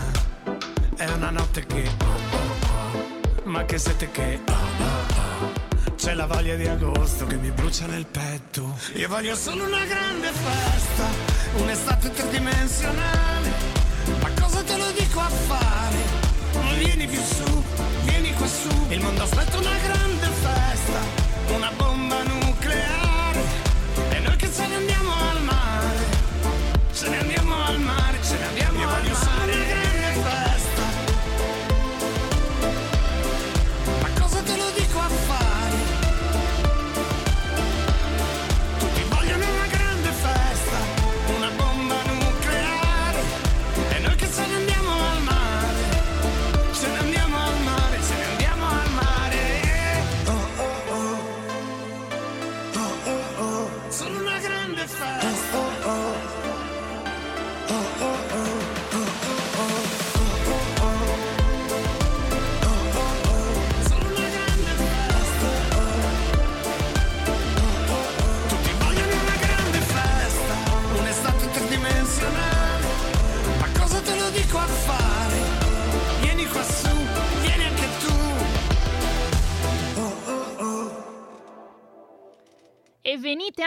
[0.96, 3.48] È una notte che oh, oh, oh.
[3.48, 5.94] Ma che sete che oh, oh, oh.
[5.96, 8.76] C'è la voglia di agosto che mi brucia nel petto.
[8.94, 11.06] Io voglio solo una grande festa,
[11.56, 13.43] un'estate tridimensionale.
[15.24, 15.98] A fare?
[16.78, 17.62] Vieni più su,
[18.04, 18.68] vieni qua su.
[18.88, 20.33] Il mondo aspetta una grande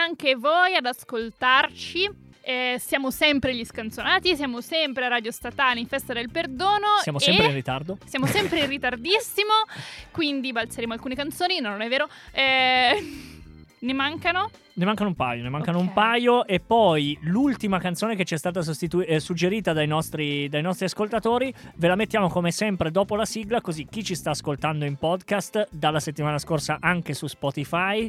[0.08, 2.26] anche voi ad ascoltarci.
[2.40, 6.86] Eh, siamo sempre gli scanzonati, siamo sempre a Radio Statale in Festa del Perdono.
[7.02, 7.98] Siamo sempre in ritardo.
[8.06, 9.52] Siamo sempre in ritardissimo,
[10.10, 12.08] quindi balzeremo alcune canzoni, no, non è vero.
[12.32, 13.36] Eh,
[13.80, 14.50] ne mancano?
[14.72, 15.84] Ne mancano un paio, ne mancano Ok.
[15.84, 20.48] un paio e poi l'ultima canzone che ci è stata sostitu- eh, suggerita dai nostri,
[20.48, 24.30] dai nostri ascoltatori ve la mettiamo come sempre dopo la sigla così chi ci sta
[24.30, 28.08] ascoltando in podcast dalla settimana scorsa anche su Spotify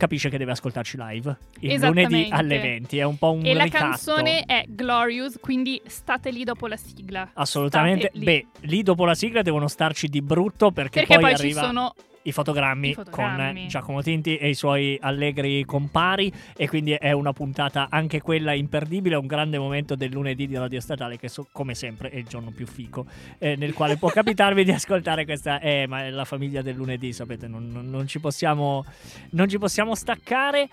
[0.00, 3.64] capisce che deve ascoltarci live il lunedì alle 20 è un po' un e la
[3.64, 3.84] ricatto.
[3.84, 7.30] canzone è Glorious, quindi state lì dopo la sigla.
[7.34, 8.24] Assolutamente, lì.
[8.24, 11.94] beh, lì dopo la sigla devono starci di brutto perché, perché poi, ci arriva sono
[12.22, 13.60] i fotogrammi, I fotogrammi.
[13.60, 18.52] con Giacomo Tinti e i suoi allegri compari e quindi è una puntata anche quella
[18.52, 22.26] imperdibile, un grande momento del lunedì di Radio Statale che so- come sempre è il
[22.26, 23.06] giorno più fico
[23.38, 27.12] eh, nel quale può capitarvi di ascoltare questa, eh ma è la famiglia del lunedì
[27.12, 28.84] sapete non, non- non ci possiamo,
[29.30, 30.68] non ci possiamo staccare.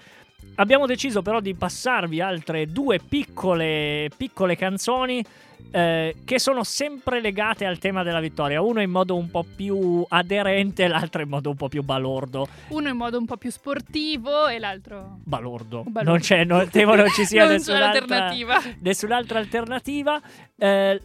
[0.56, 5.24] Abbiamo deciso però di passarvi altre due piccole, piccole canzoni
[5.72, 10.06] eh, che sono sempre legate al tema della vittoria, uno in modo un po' più
[10.08, 12.48] aderente, l'altro in modo un po' più balordo.
[12.70, 15.20] Uno in modo un po' più sportivo e l'altro...
[15.24, 15.84] Balordo.
[15.88, 16.10] Balordo.
[16.10, 18.62] Non c'è, non, temo non ci sia Non c'è nessun'altra alternativa.
[18.80, 20.22] nessun'altra alternativa.
[20.58, 21.02] Eh,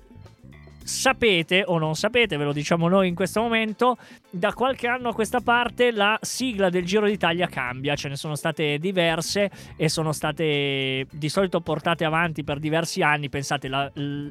[0.84, 3.96] sapete o non sapete, ve lo diciamo noi in questo momento,
[4.30, 8.34] da qualche anno a questa parte la sigla del Giro d'Italia cambia, ce ne sono
[8.34, 13.90] state diverse e sono state di solito portate avanti per diversi anni, pensate la...
[13.94, 14.28] l-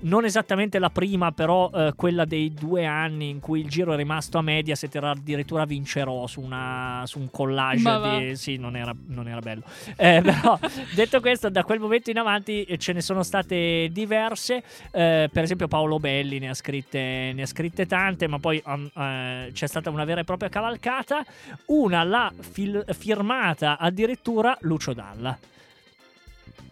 [0.00, 3.96] non esattamente la prima, però eh, quella dei due anni in cui il giro è
[3.96, 8.36] rimasto a Mediaset era addirittura vincerò su, una, su un collage di...
[8.36, 9.62] Sì, non era, non era bello.
[9.96, 10.58] Eh, però,
[10.94, 14.62] detto questo, da quel momento in avanti eh, ce ne sono state diverse.
[14.90, 18.90] Eh, per esempio, Paolo Belli ne ha scritte, ne ha scritte tante, ma poi um,
[18.96, 21.24] eh, c'è stata una vera e propria cavalcata.
[21.66, 25.38] Una l'ha fil- firmata addirittura Lucio Dalla.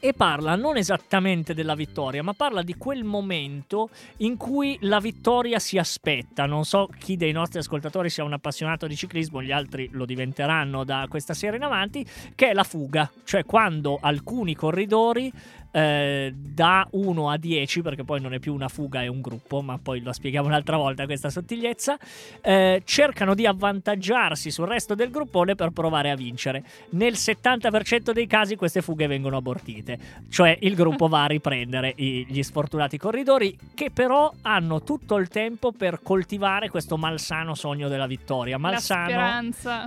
[0.00, 5.58] E parla non esattamente della vittoria, ma parla di quel momento in cui la vittoria
[5.58, 6.46] si aspetta.
[6.46, 10.84] Non so chi dei nostri ascoltatori sia un appassionato di ciclismo, gli altri lo diventeranno
[10.84, 15.32] da questa sera in avanti, che è la fuga, cioè quando alcuni corridori
[15.70, 19.60] eh, da 1 a 10, perché poi non è più una fuga, è un gruppo,
[19.60, 21.96] ma poi lo spieghiamo un'altra volta questa sottigliezza,
[22.40, 26.64] eh, cercano di avvantaggiarsi sul resto del gruppone per provare a vincere.
[26.90, 29.98] Nel 70% dei casi queste fughe vengono abortite,
[30.28, 35.28] cioè il gruppo va a riprendere i- gli sfortunati corridori che però hanno tutto il
[35.28, 38.58] tempo per coltivare questo malsano sogno della vittoria.
[38.58, 39.06] Malsano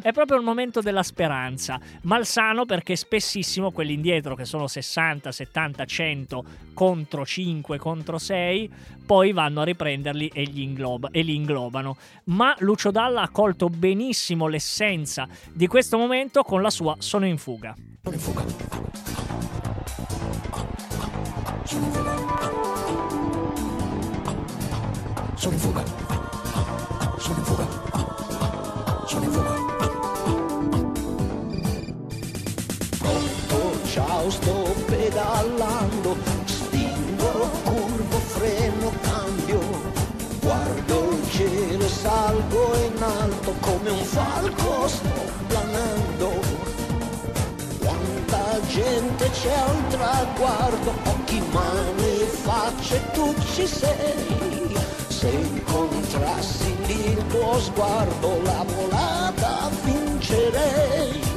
[0.02, 1.80] è proprio il momento della speranza.
[2.04, 8.72] Malsano perché spessissimo quelli indietro, che sono 60, 70, 100 contro 5, contro 6,
[9.06, 11.98] poi vanno a riprenderli e, gli ingloba- e li inglobano.
[12.26, 17.38] Ma Lucio Dalla ha colto benissimo l'essenza di questo momento con la sua Sono in
[17.38, 17.76] fuga.
[18.04, 18.44] Sono in fuga.
[25.36, 25.84] Sono in fuga.
[27.18, 27.81] Sono
[34.30, 36.16] sto pedalando,
[36.46, 39.60] spingo, curvo, freno, cambio,
[40.42, 46.30] guardo il cielo e salgo in alto come un falco, sto planando.
[47.80, 54.76] Quanta gente c'è al traguardo, occhi, mani, facce, tu ci sei.
[55.08, 61.31] Se incontrassi il tuo sguardo, la volata vincerei.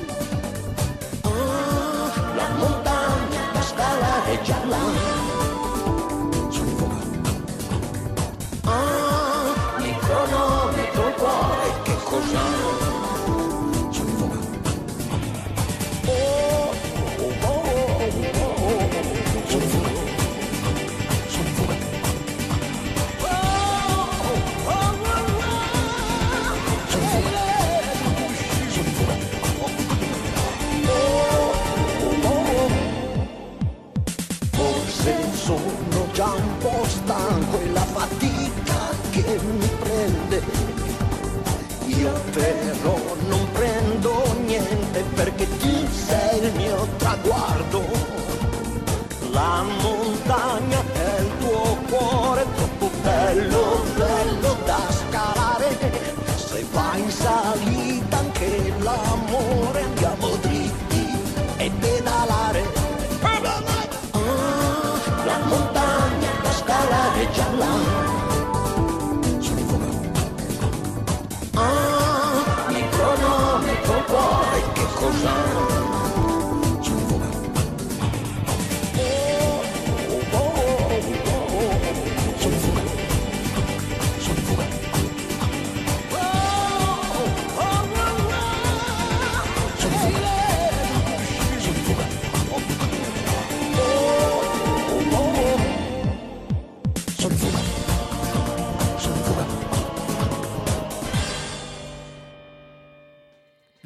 [4.35, 5.04] Scalare già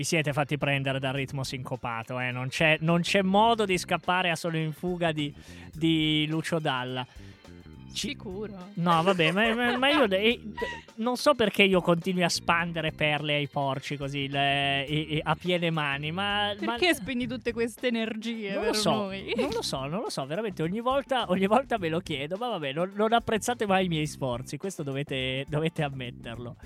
[0.09, 2.30] siete fatti prendere dal ritmo sincopato, eh?
[2.30, 5.32] non, c'è, non c'è modo di scappare a solo in fuga di,
[5.72, 7.06] di Lucio Dalla.
[7.92, 8.68] Ci- Sicuro.
[8.74, 10.40] No, vabbè, ma, ma- ma io eh,
[10.96, 15.34] non so perché io continui a spandere perle ai porci così le- e- e a
[15.34, 16.54] piene mani, ma...
[16.61, 19.32] ma- Perché spendi tutte queste energie non lo so, noi?
[19.36, 22.48] non lo so, non lo so, veramente ogni volta, ogni volta me lo chiedo, ma
[22.48, 26.56] vabbè, non, non apprezzate mai i miei sforzi, questo dovete, dovete ammetterlo.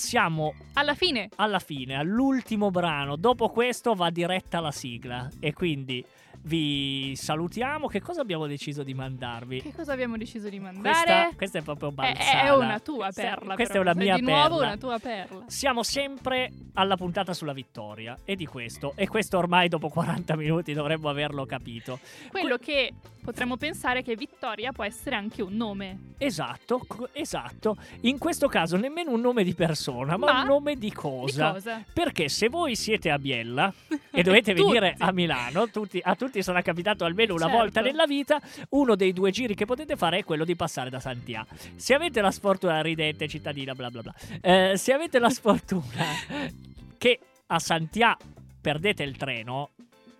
[0.00, 3.16] Siamo Alla fine, alla fine, all'ultimo brano.
[3.16, 5.28] Dopo questo va diretta la sigla.
[5.38, 6.02] E quindi
[6.42, 7.86] vi salutiamo.
[7.86, 9.62] Che cosa abbiamo deciso di mandarvi?
[9.62, 11.34] Che cosa abbiamo deciso di Questa, mandare?
[11.36, 12.42] questa è proprio È- balzana.
[12.42, 13.54] è una tua perla.
[13.54, 13.88] Questa però.
[13.90, 14.66] è una mia Di nuovo perla.
[14.66, 15.44] una tua perla.
[15.46, 20.72] Siamo sempre alla puntata sulla vittoria e di questo, e questo ormai dopo 40 minuti
[20.72, 21.98] dovremmo averlo capito.
[22.30, 26.14] Quello che potremmo pensare che Vittoria può essere anche un nome.
[26.18, 27.76] Esatto, esatto.
[28.02, 31.48] In questo caso nemmeno un nome di persona, ma, Ma un nome di cosa.
[31.48, 31.84] Di cosa?
[31.92, 33.72] Perché se voi siete a Biella
[34.10, 37.58] e dovete venire a Milano, tutti- a tutti sarà capitato almeno una Certo.
[37.58, 41.00] volta nella vita, uno dei due giri che potete fare è quello di passare da
[41.00, 41.44] Santià.
[41.76, 46.04] Se avete la sfortuna, ridente cittadina, bla bla bla, eh, se avete la sfortuna
[46.96, 48.16] che a Santià
[48.60, 49.70] perdete il treno,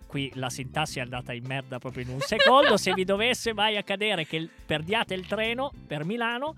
[0.07, 3.77] qui la sintassi è andata in merda proprio in un secondo, se vi dovesse mai
[3.77, 6.55] accadere che perdiate il treno per Milano,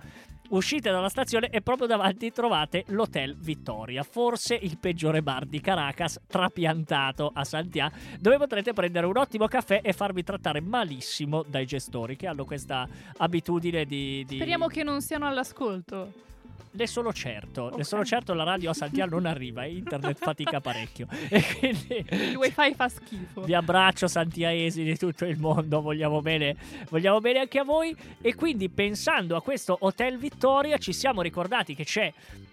[0.49, 6.19] uscite dalla stazione e proprio davanti trovate l'Hotel Vittoria, forse il peggiore bar di Caracas,
[6.27, 12.15] trapiantato a Santià, dove potrete prendere un ottimo caffè e farvi trattare malissimo dai gestori
[12.15, 12.87] che hanno questa
[13.17, 14.23] abitudine di...
[14.27, 14.35] di...
[14.35, 16.31] Speriamo che non siano all'ascolto.
[16.75, 17.85] Ne sono certo, ne Ok.
[17.85, 21.05] sono certo la radio a Santià non arriva, internet fatica parecchio.
[21.29, 23.41] E quindi Il wifi fa schifo.
[23.41, 26.55] vi abbraccio santiaesi di tutto il mondo, vogliamo bene,
[26.89, 27.95] vogliamo bene anche a voi.
[28.21, 32.11] E quindi pensando a questo Hotel Vittoria ci siamo ricordati che c'è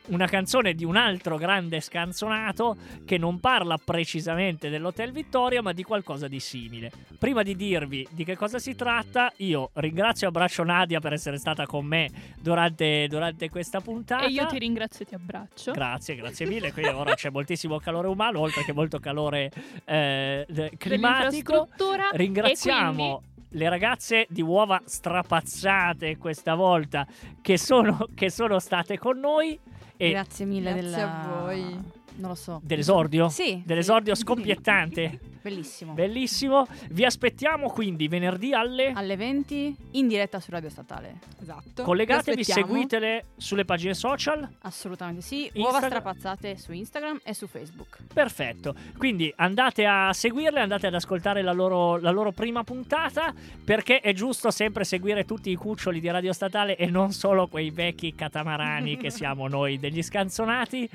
[0.08, 2.76] una canzone di un altro grande scanzonato
[3.06, 6.90] che non parla precisamente dell'Hotel Vittoria ma di qualcosa di simile.
[7.18, 11.38] Prima di dirvi di che cosa si tratta, io ringrazio e abbraccio Nadia per essere
[11.38, 13.89] stata con me durante, durante questa puntata.
[14.20, 15.72] E io ti ringrazio e ti abbraccio.
[15.72, 16.72] Grazie, grazie mille.
[16.74, 19.50] Qui ora c'è moltissimo calore umano, oltre che molto calore
[19.84, 21.68] eh, climatico.
[22.12, 27.06] Ringraziamo le ragazze di uova strapazzate questa volta
[27.40, 29.58] che sono, che sono state con noi.
[29.96, 31.22] E Grazie mille Grazie della...
[31.22, 31.98] a voi.
[32.16, 32.60] Non lo so.
[32.62, 33.28] dell'esordio?
[33.28, 33.62] Sì.
[33.64, 34.22] Dell'esordio sì.
[34.22, 35.20] scoppiettante.
[35.42, 35.94] Bellissimo.
[35.94, 36.66] Bellissimo.
[36.90, 38.92] Vi aspettiamo quindi venerdì alle.
[38.94, 41.18] Alle 20 in diretta su Radio Statale.
[41.40, 41.82] Esatto.
[41.82, 44.48] Collegatevi, seguitele sulle pagine social.
[44.60, 45.44] Assolutamente sì.
[45.44, 47.98] Instagram- Uova strapazzate su Instagram e su Facebook.
[48.12, 53.32] Perfetto, quindi andate a seguirle, andate ad ascoltare la loro, la loro prima puntata
[53.64, 57.70] perché è giusto sempre seguire tutti i cuccioli di Radio Statale e non solo quei
[57.70, 60.88] vecchi catamarani che siamo noi degli scanzonati.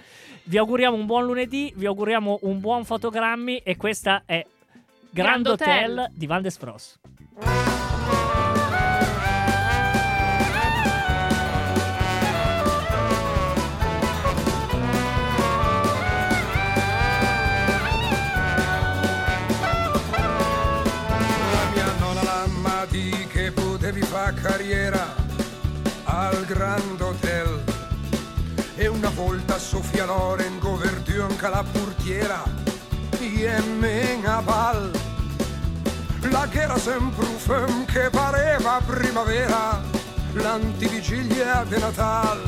[0.43, 4.44] Vi auguriamo un buon lunedì, vi auguriamo un buon fotogrammi e questa è
[5.15, 5.91] Grand, Grand Hotel.
[5.91, 6.99] Hotel di Van des Fros.
[7.39, 7.47] La
[21.71, 25.15] mia nonna l'amma di che potevi fare carriera
[26.03, 27.63] al Grand Hotel
[28.75, 32.54] e una volta Sofia Loren goverdù anche la portiera
[36.57, 39.81] era sempre un film che pareva primavera
[40.33, 42.41] l'antivigilia di Natal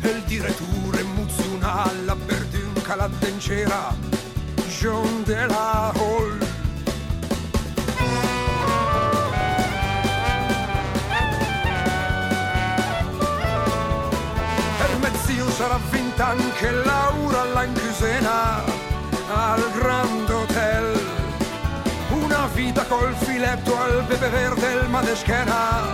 [0.00, 3.94] e il direttore emozionale la perdù anche la dencera
[4.68, 6.38] John de la Hall
[14.80, 18.62] E il mio zio sarà vinto anche Laura in cucina
[19.28, 20.75] al Grand Hotel.
[22.54, 25.90] Vita col filetto al pepe verde il madeschena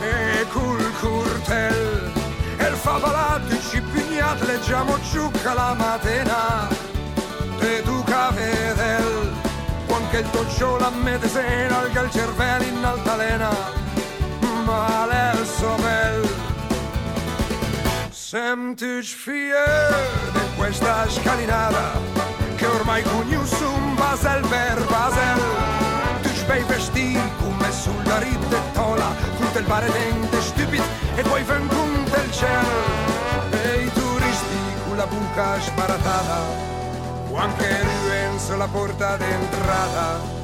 [0.00, 2.12] e col curtel.
[2.58, 6.68] E il favalato ci pignat leggiamo giucca la mattina
[7.60, 9.42] e tu vedel
[10.14, 13.50] anche il toccio la medesena al gal cervello in altalena
[14.64, 16.28] ma l'el so bel
[18.10, 19.94] Sentici fier
[20.32, 22.00] di questa scalinata
[22.56, 23.83] che ormai conosco un
[24.14, 25.40] basel per basel?
[26.22, 30.84] Tu bei vestiti come sulla ridettola tutto il bare dente stupido
[31.16, 32.76] e poi vengono del cielo
[33.50, 36.38] e i turisti con la buca sbaratata
[37.28, 40.42] o anche ruenza la porta d'entrata.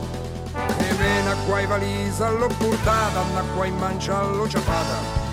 [0.79, 5.29] E vena qua i valisa l'ho portata ma qua in mancia l'ho ciapata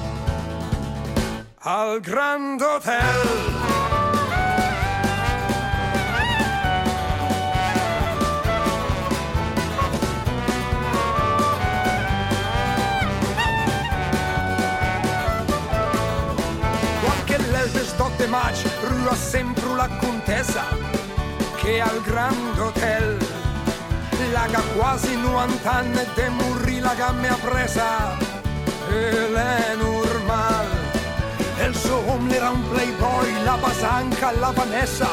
[1.69, 3.56] al Grand Hotel
[18.17, 20.65] dotte match rua sempre la contesa
[21.57, 23.17] che al Grand Hotel
[24.31, 28.17] laga quasi 90 anni de murri la gamme ha presa.
[28.89, 30.65] E l'è normal
[31.59, 35.09] e il suo uomo era un playboy la basanca la Vanessa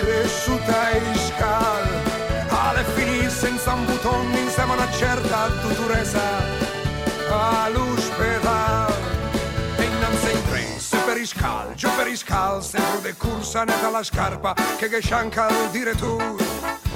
[0.00, 1.86] cresciuta in scal
[2.48, 6.20] alle e finì senza un button insieme a una certa dottoressa.
[7.30, 7.91] All'ospedale
[11.22, 16.44] iscal, giù per iscal sempre de cursa neta la scarpa che che scianca il direttore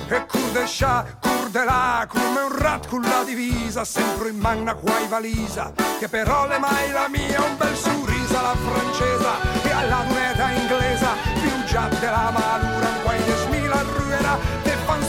[0.08, 4.74] e cur de scià, cur là, come un rat con la divisa, sempre in manna
[4.74, 10.04] quai valisa, che però le mai la mia un bel sorrisa la francesa e alla
[10.06, 11.10] lunetta inglesa,
[11.40, 15.02] più già della malura, un quai de smila ruera, te fan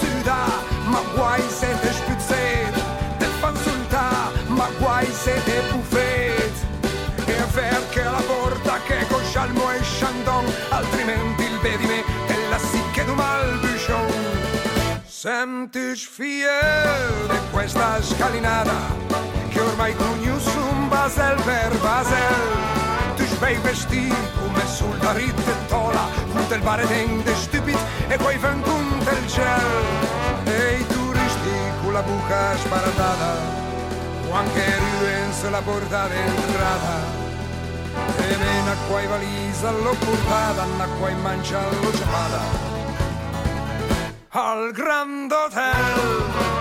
[0.86, 2.17] ma guai se te spizzet,
[9.38, 14.12] scialmo e chandon, altrimenti il bedime te la sicche du mal buchon.
[15.06, 16.50] Senti sfie
[17.30, 18.96] di questa scalinata
[19.50, 20.38] che ormai cugno
[20.72, 23.16] un basel per basel.
[23.16, 27.78] Tu svei vestiti come sul darit e tola, con del bare de stupid
[28.08, 29.86] e poi ven con del gel.
[30.46, 33.34] E i turisti con la buca sparatata,
[34.30, 34.66] o anche
[35.00, 37.27] ruens la porta d'entrata.
[38.18, 42.76] E mena qua i valisa l'ho portata, anna qua in mancia l'ho ciapata
[44.30, 46.57] al Grand Hotel.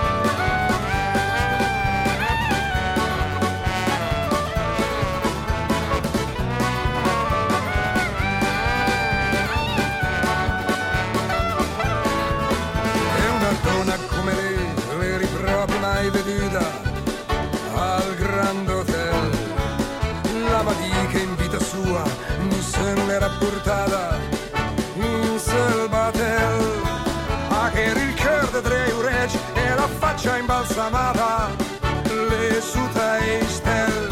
[23.38, 24.18] Portata
[24.94, 26.94] in Selbatel
[27.50, 31.66] ma che il cœur de tre ureci e la faccia imbalsamata
[32.28, 34.08] le suta e stel.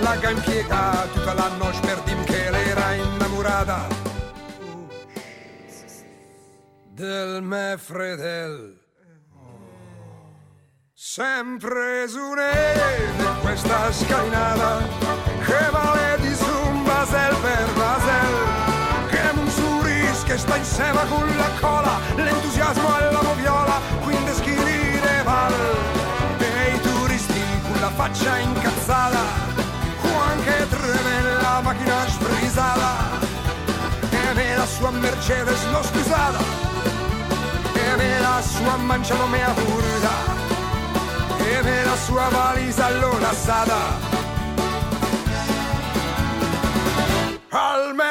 [0.00, 3.86] La che impiega tutta la noce per dim che lei era innamorata.
[6.88, 8.78] Del me fredel.
[10.94, 14.82] Sempre su di questa scalinata
[15.44, 18.49] che vale di su un basel per basel
[20.30, 25.52] che sta insieme con la cola l'entusiasmo alla moviola quindi schirire val
[26.38, 29.18] e i turisti con la faccia incazzata
[30.30, 33.18] anche treme la macchina sbrisata
[34.08, 36.38] e me la sua Mercedes l'ho scusata
[37.74, 40.14] e me la sua mangiato mea purita
[41.38, 43.78] e me la sua valisa l'ho lasciata
[47.48, 48.10] al me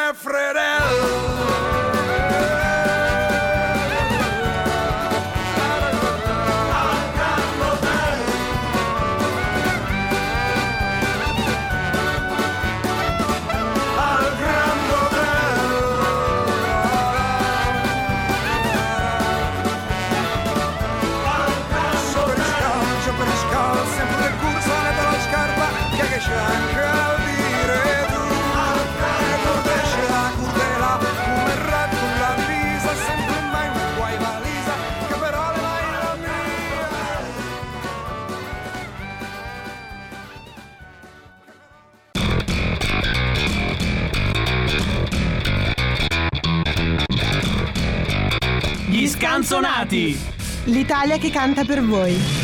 [49.49, 50.19] Gli scanzonati!
[50.65, 52.38] L'Italia che canta per voi.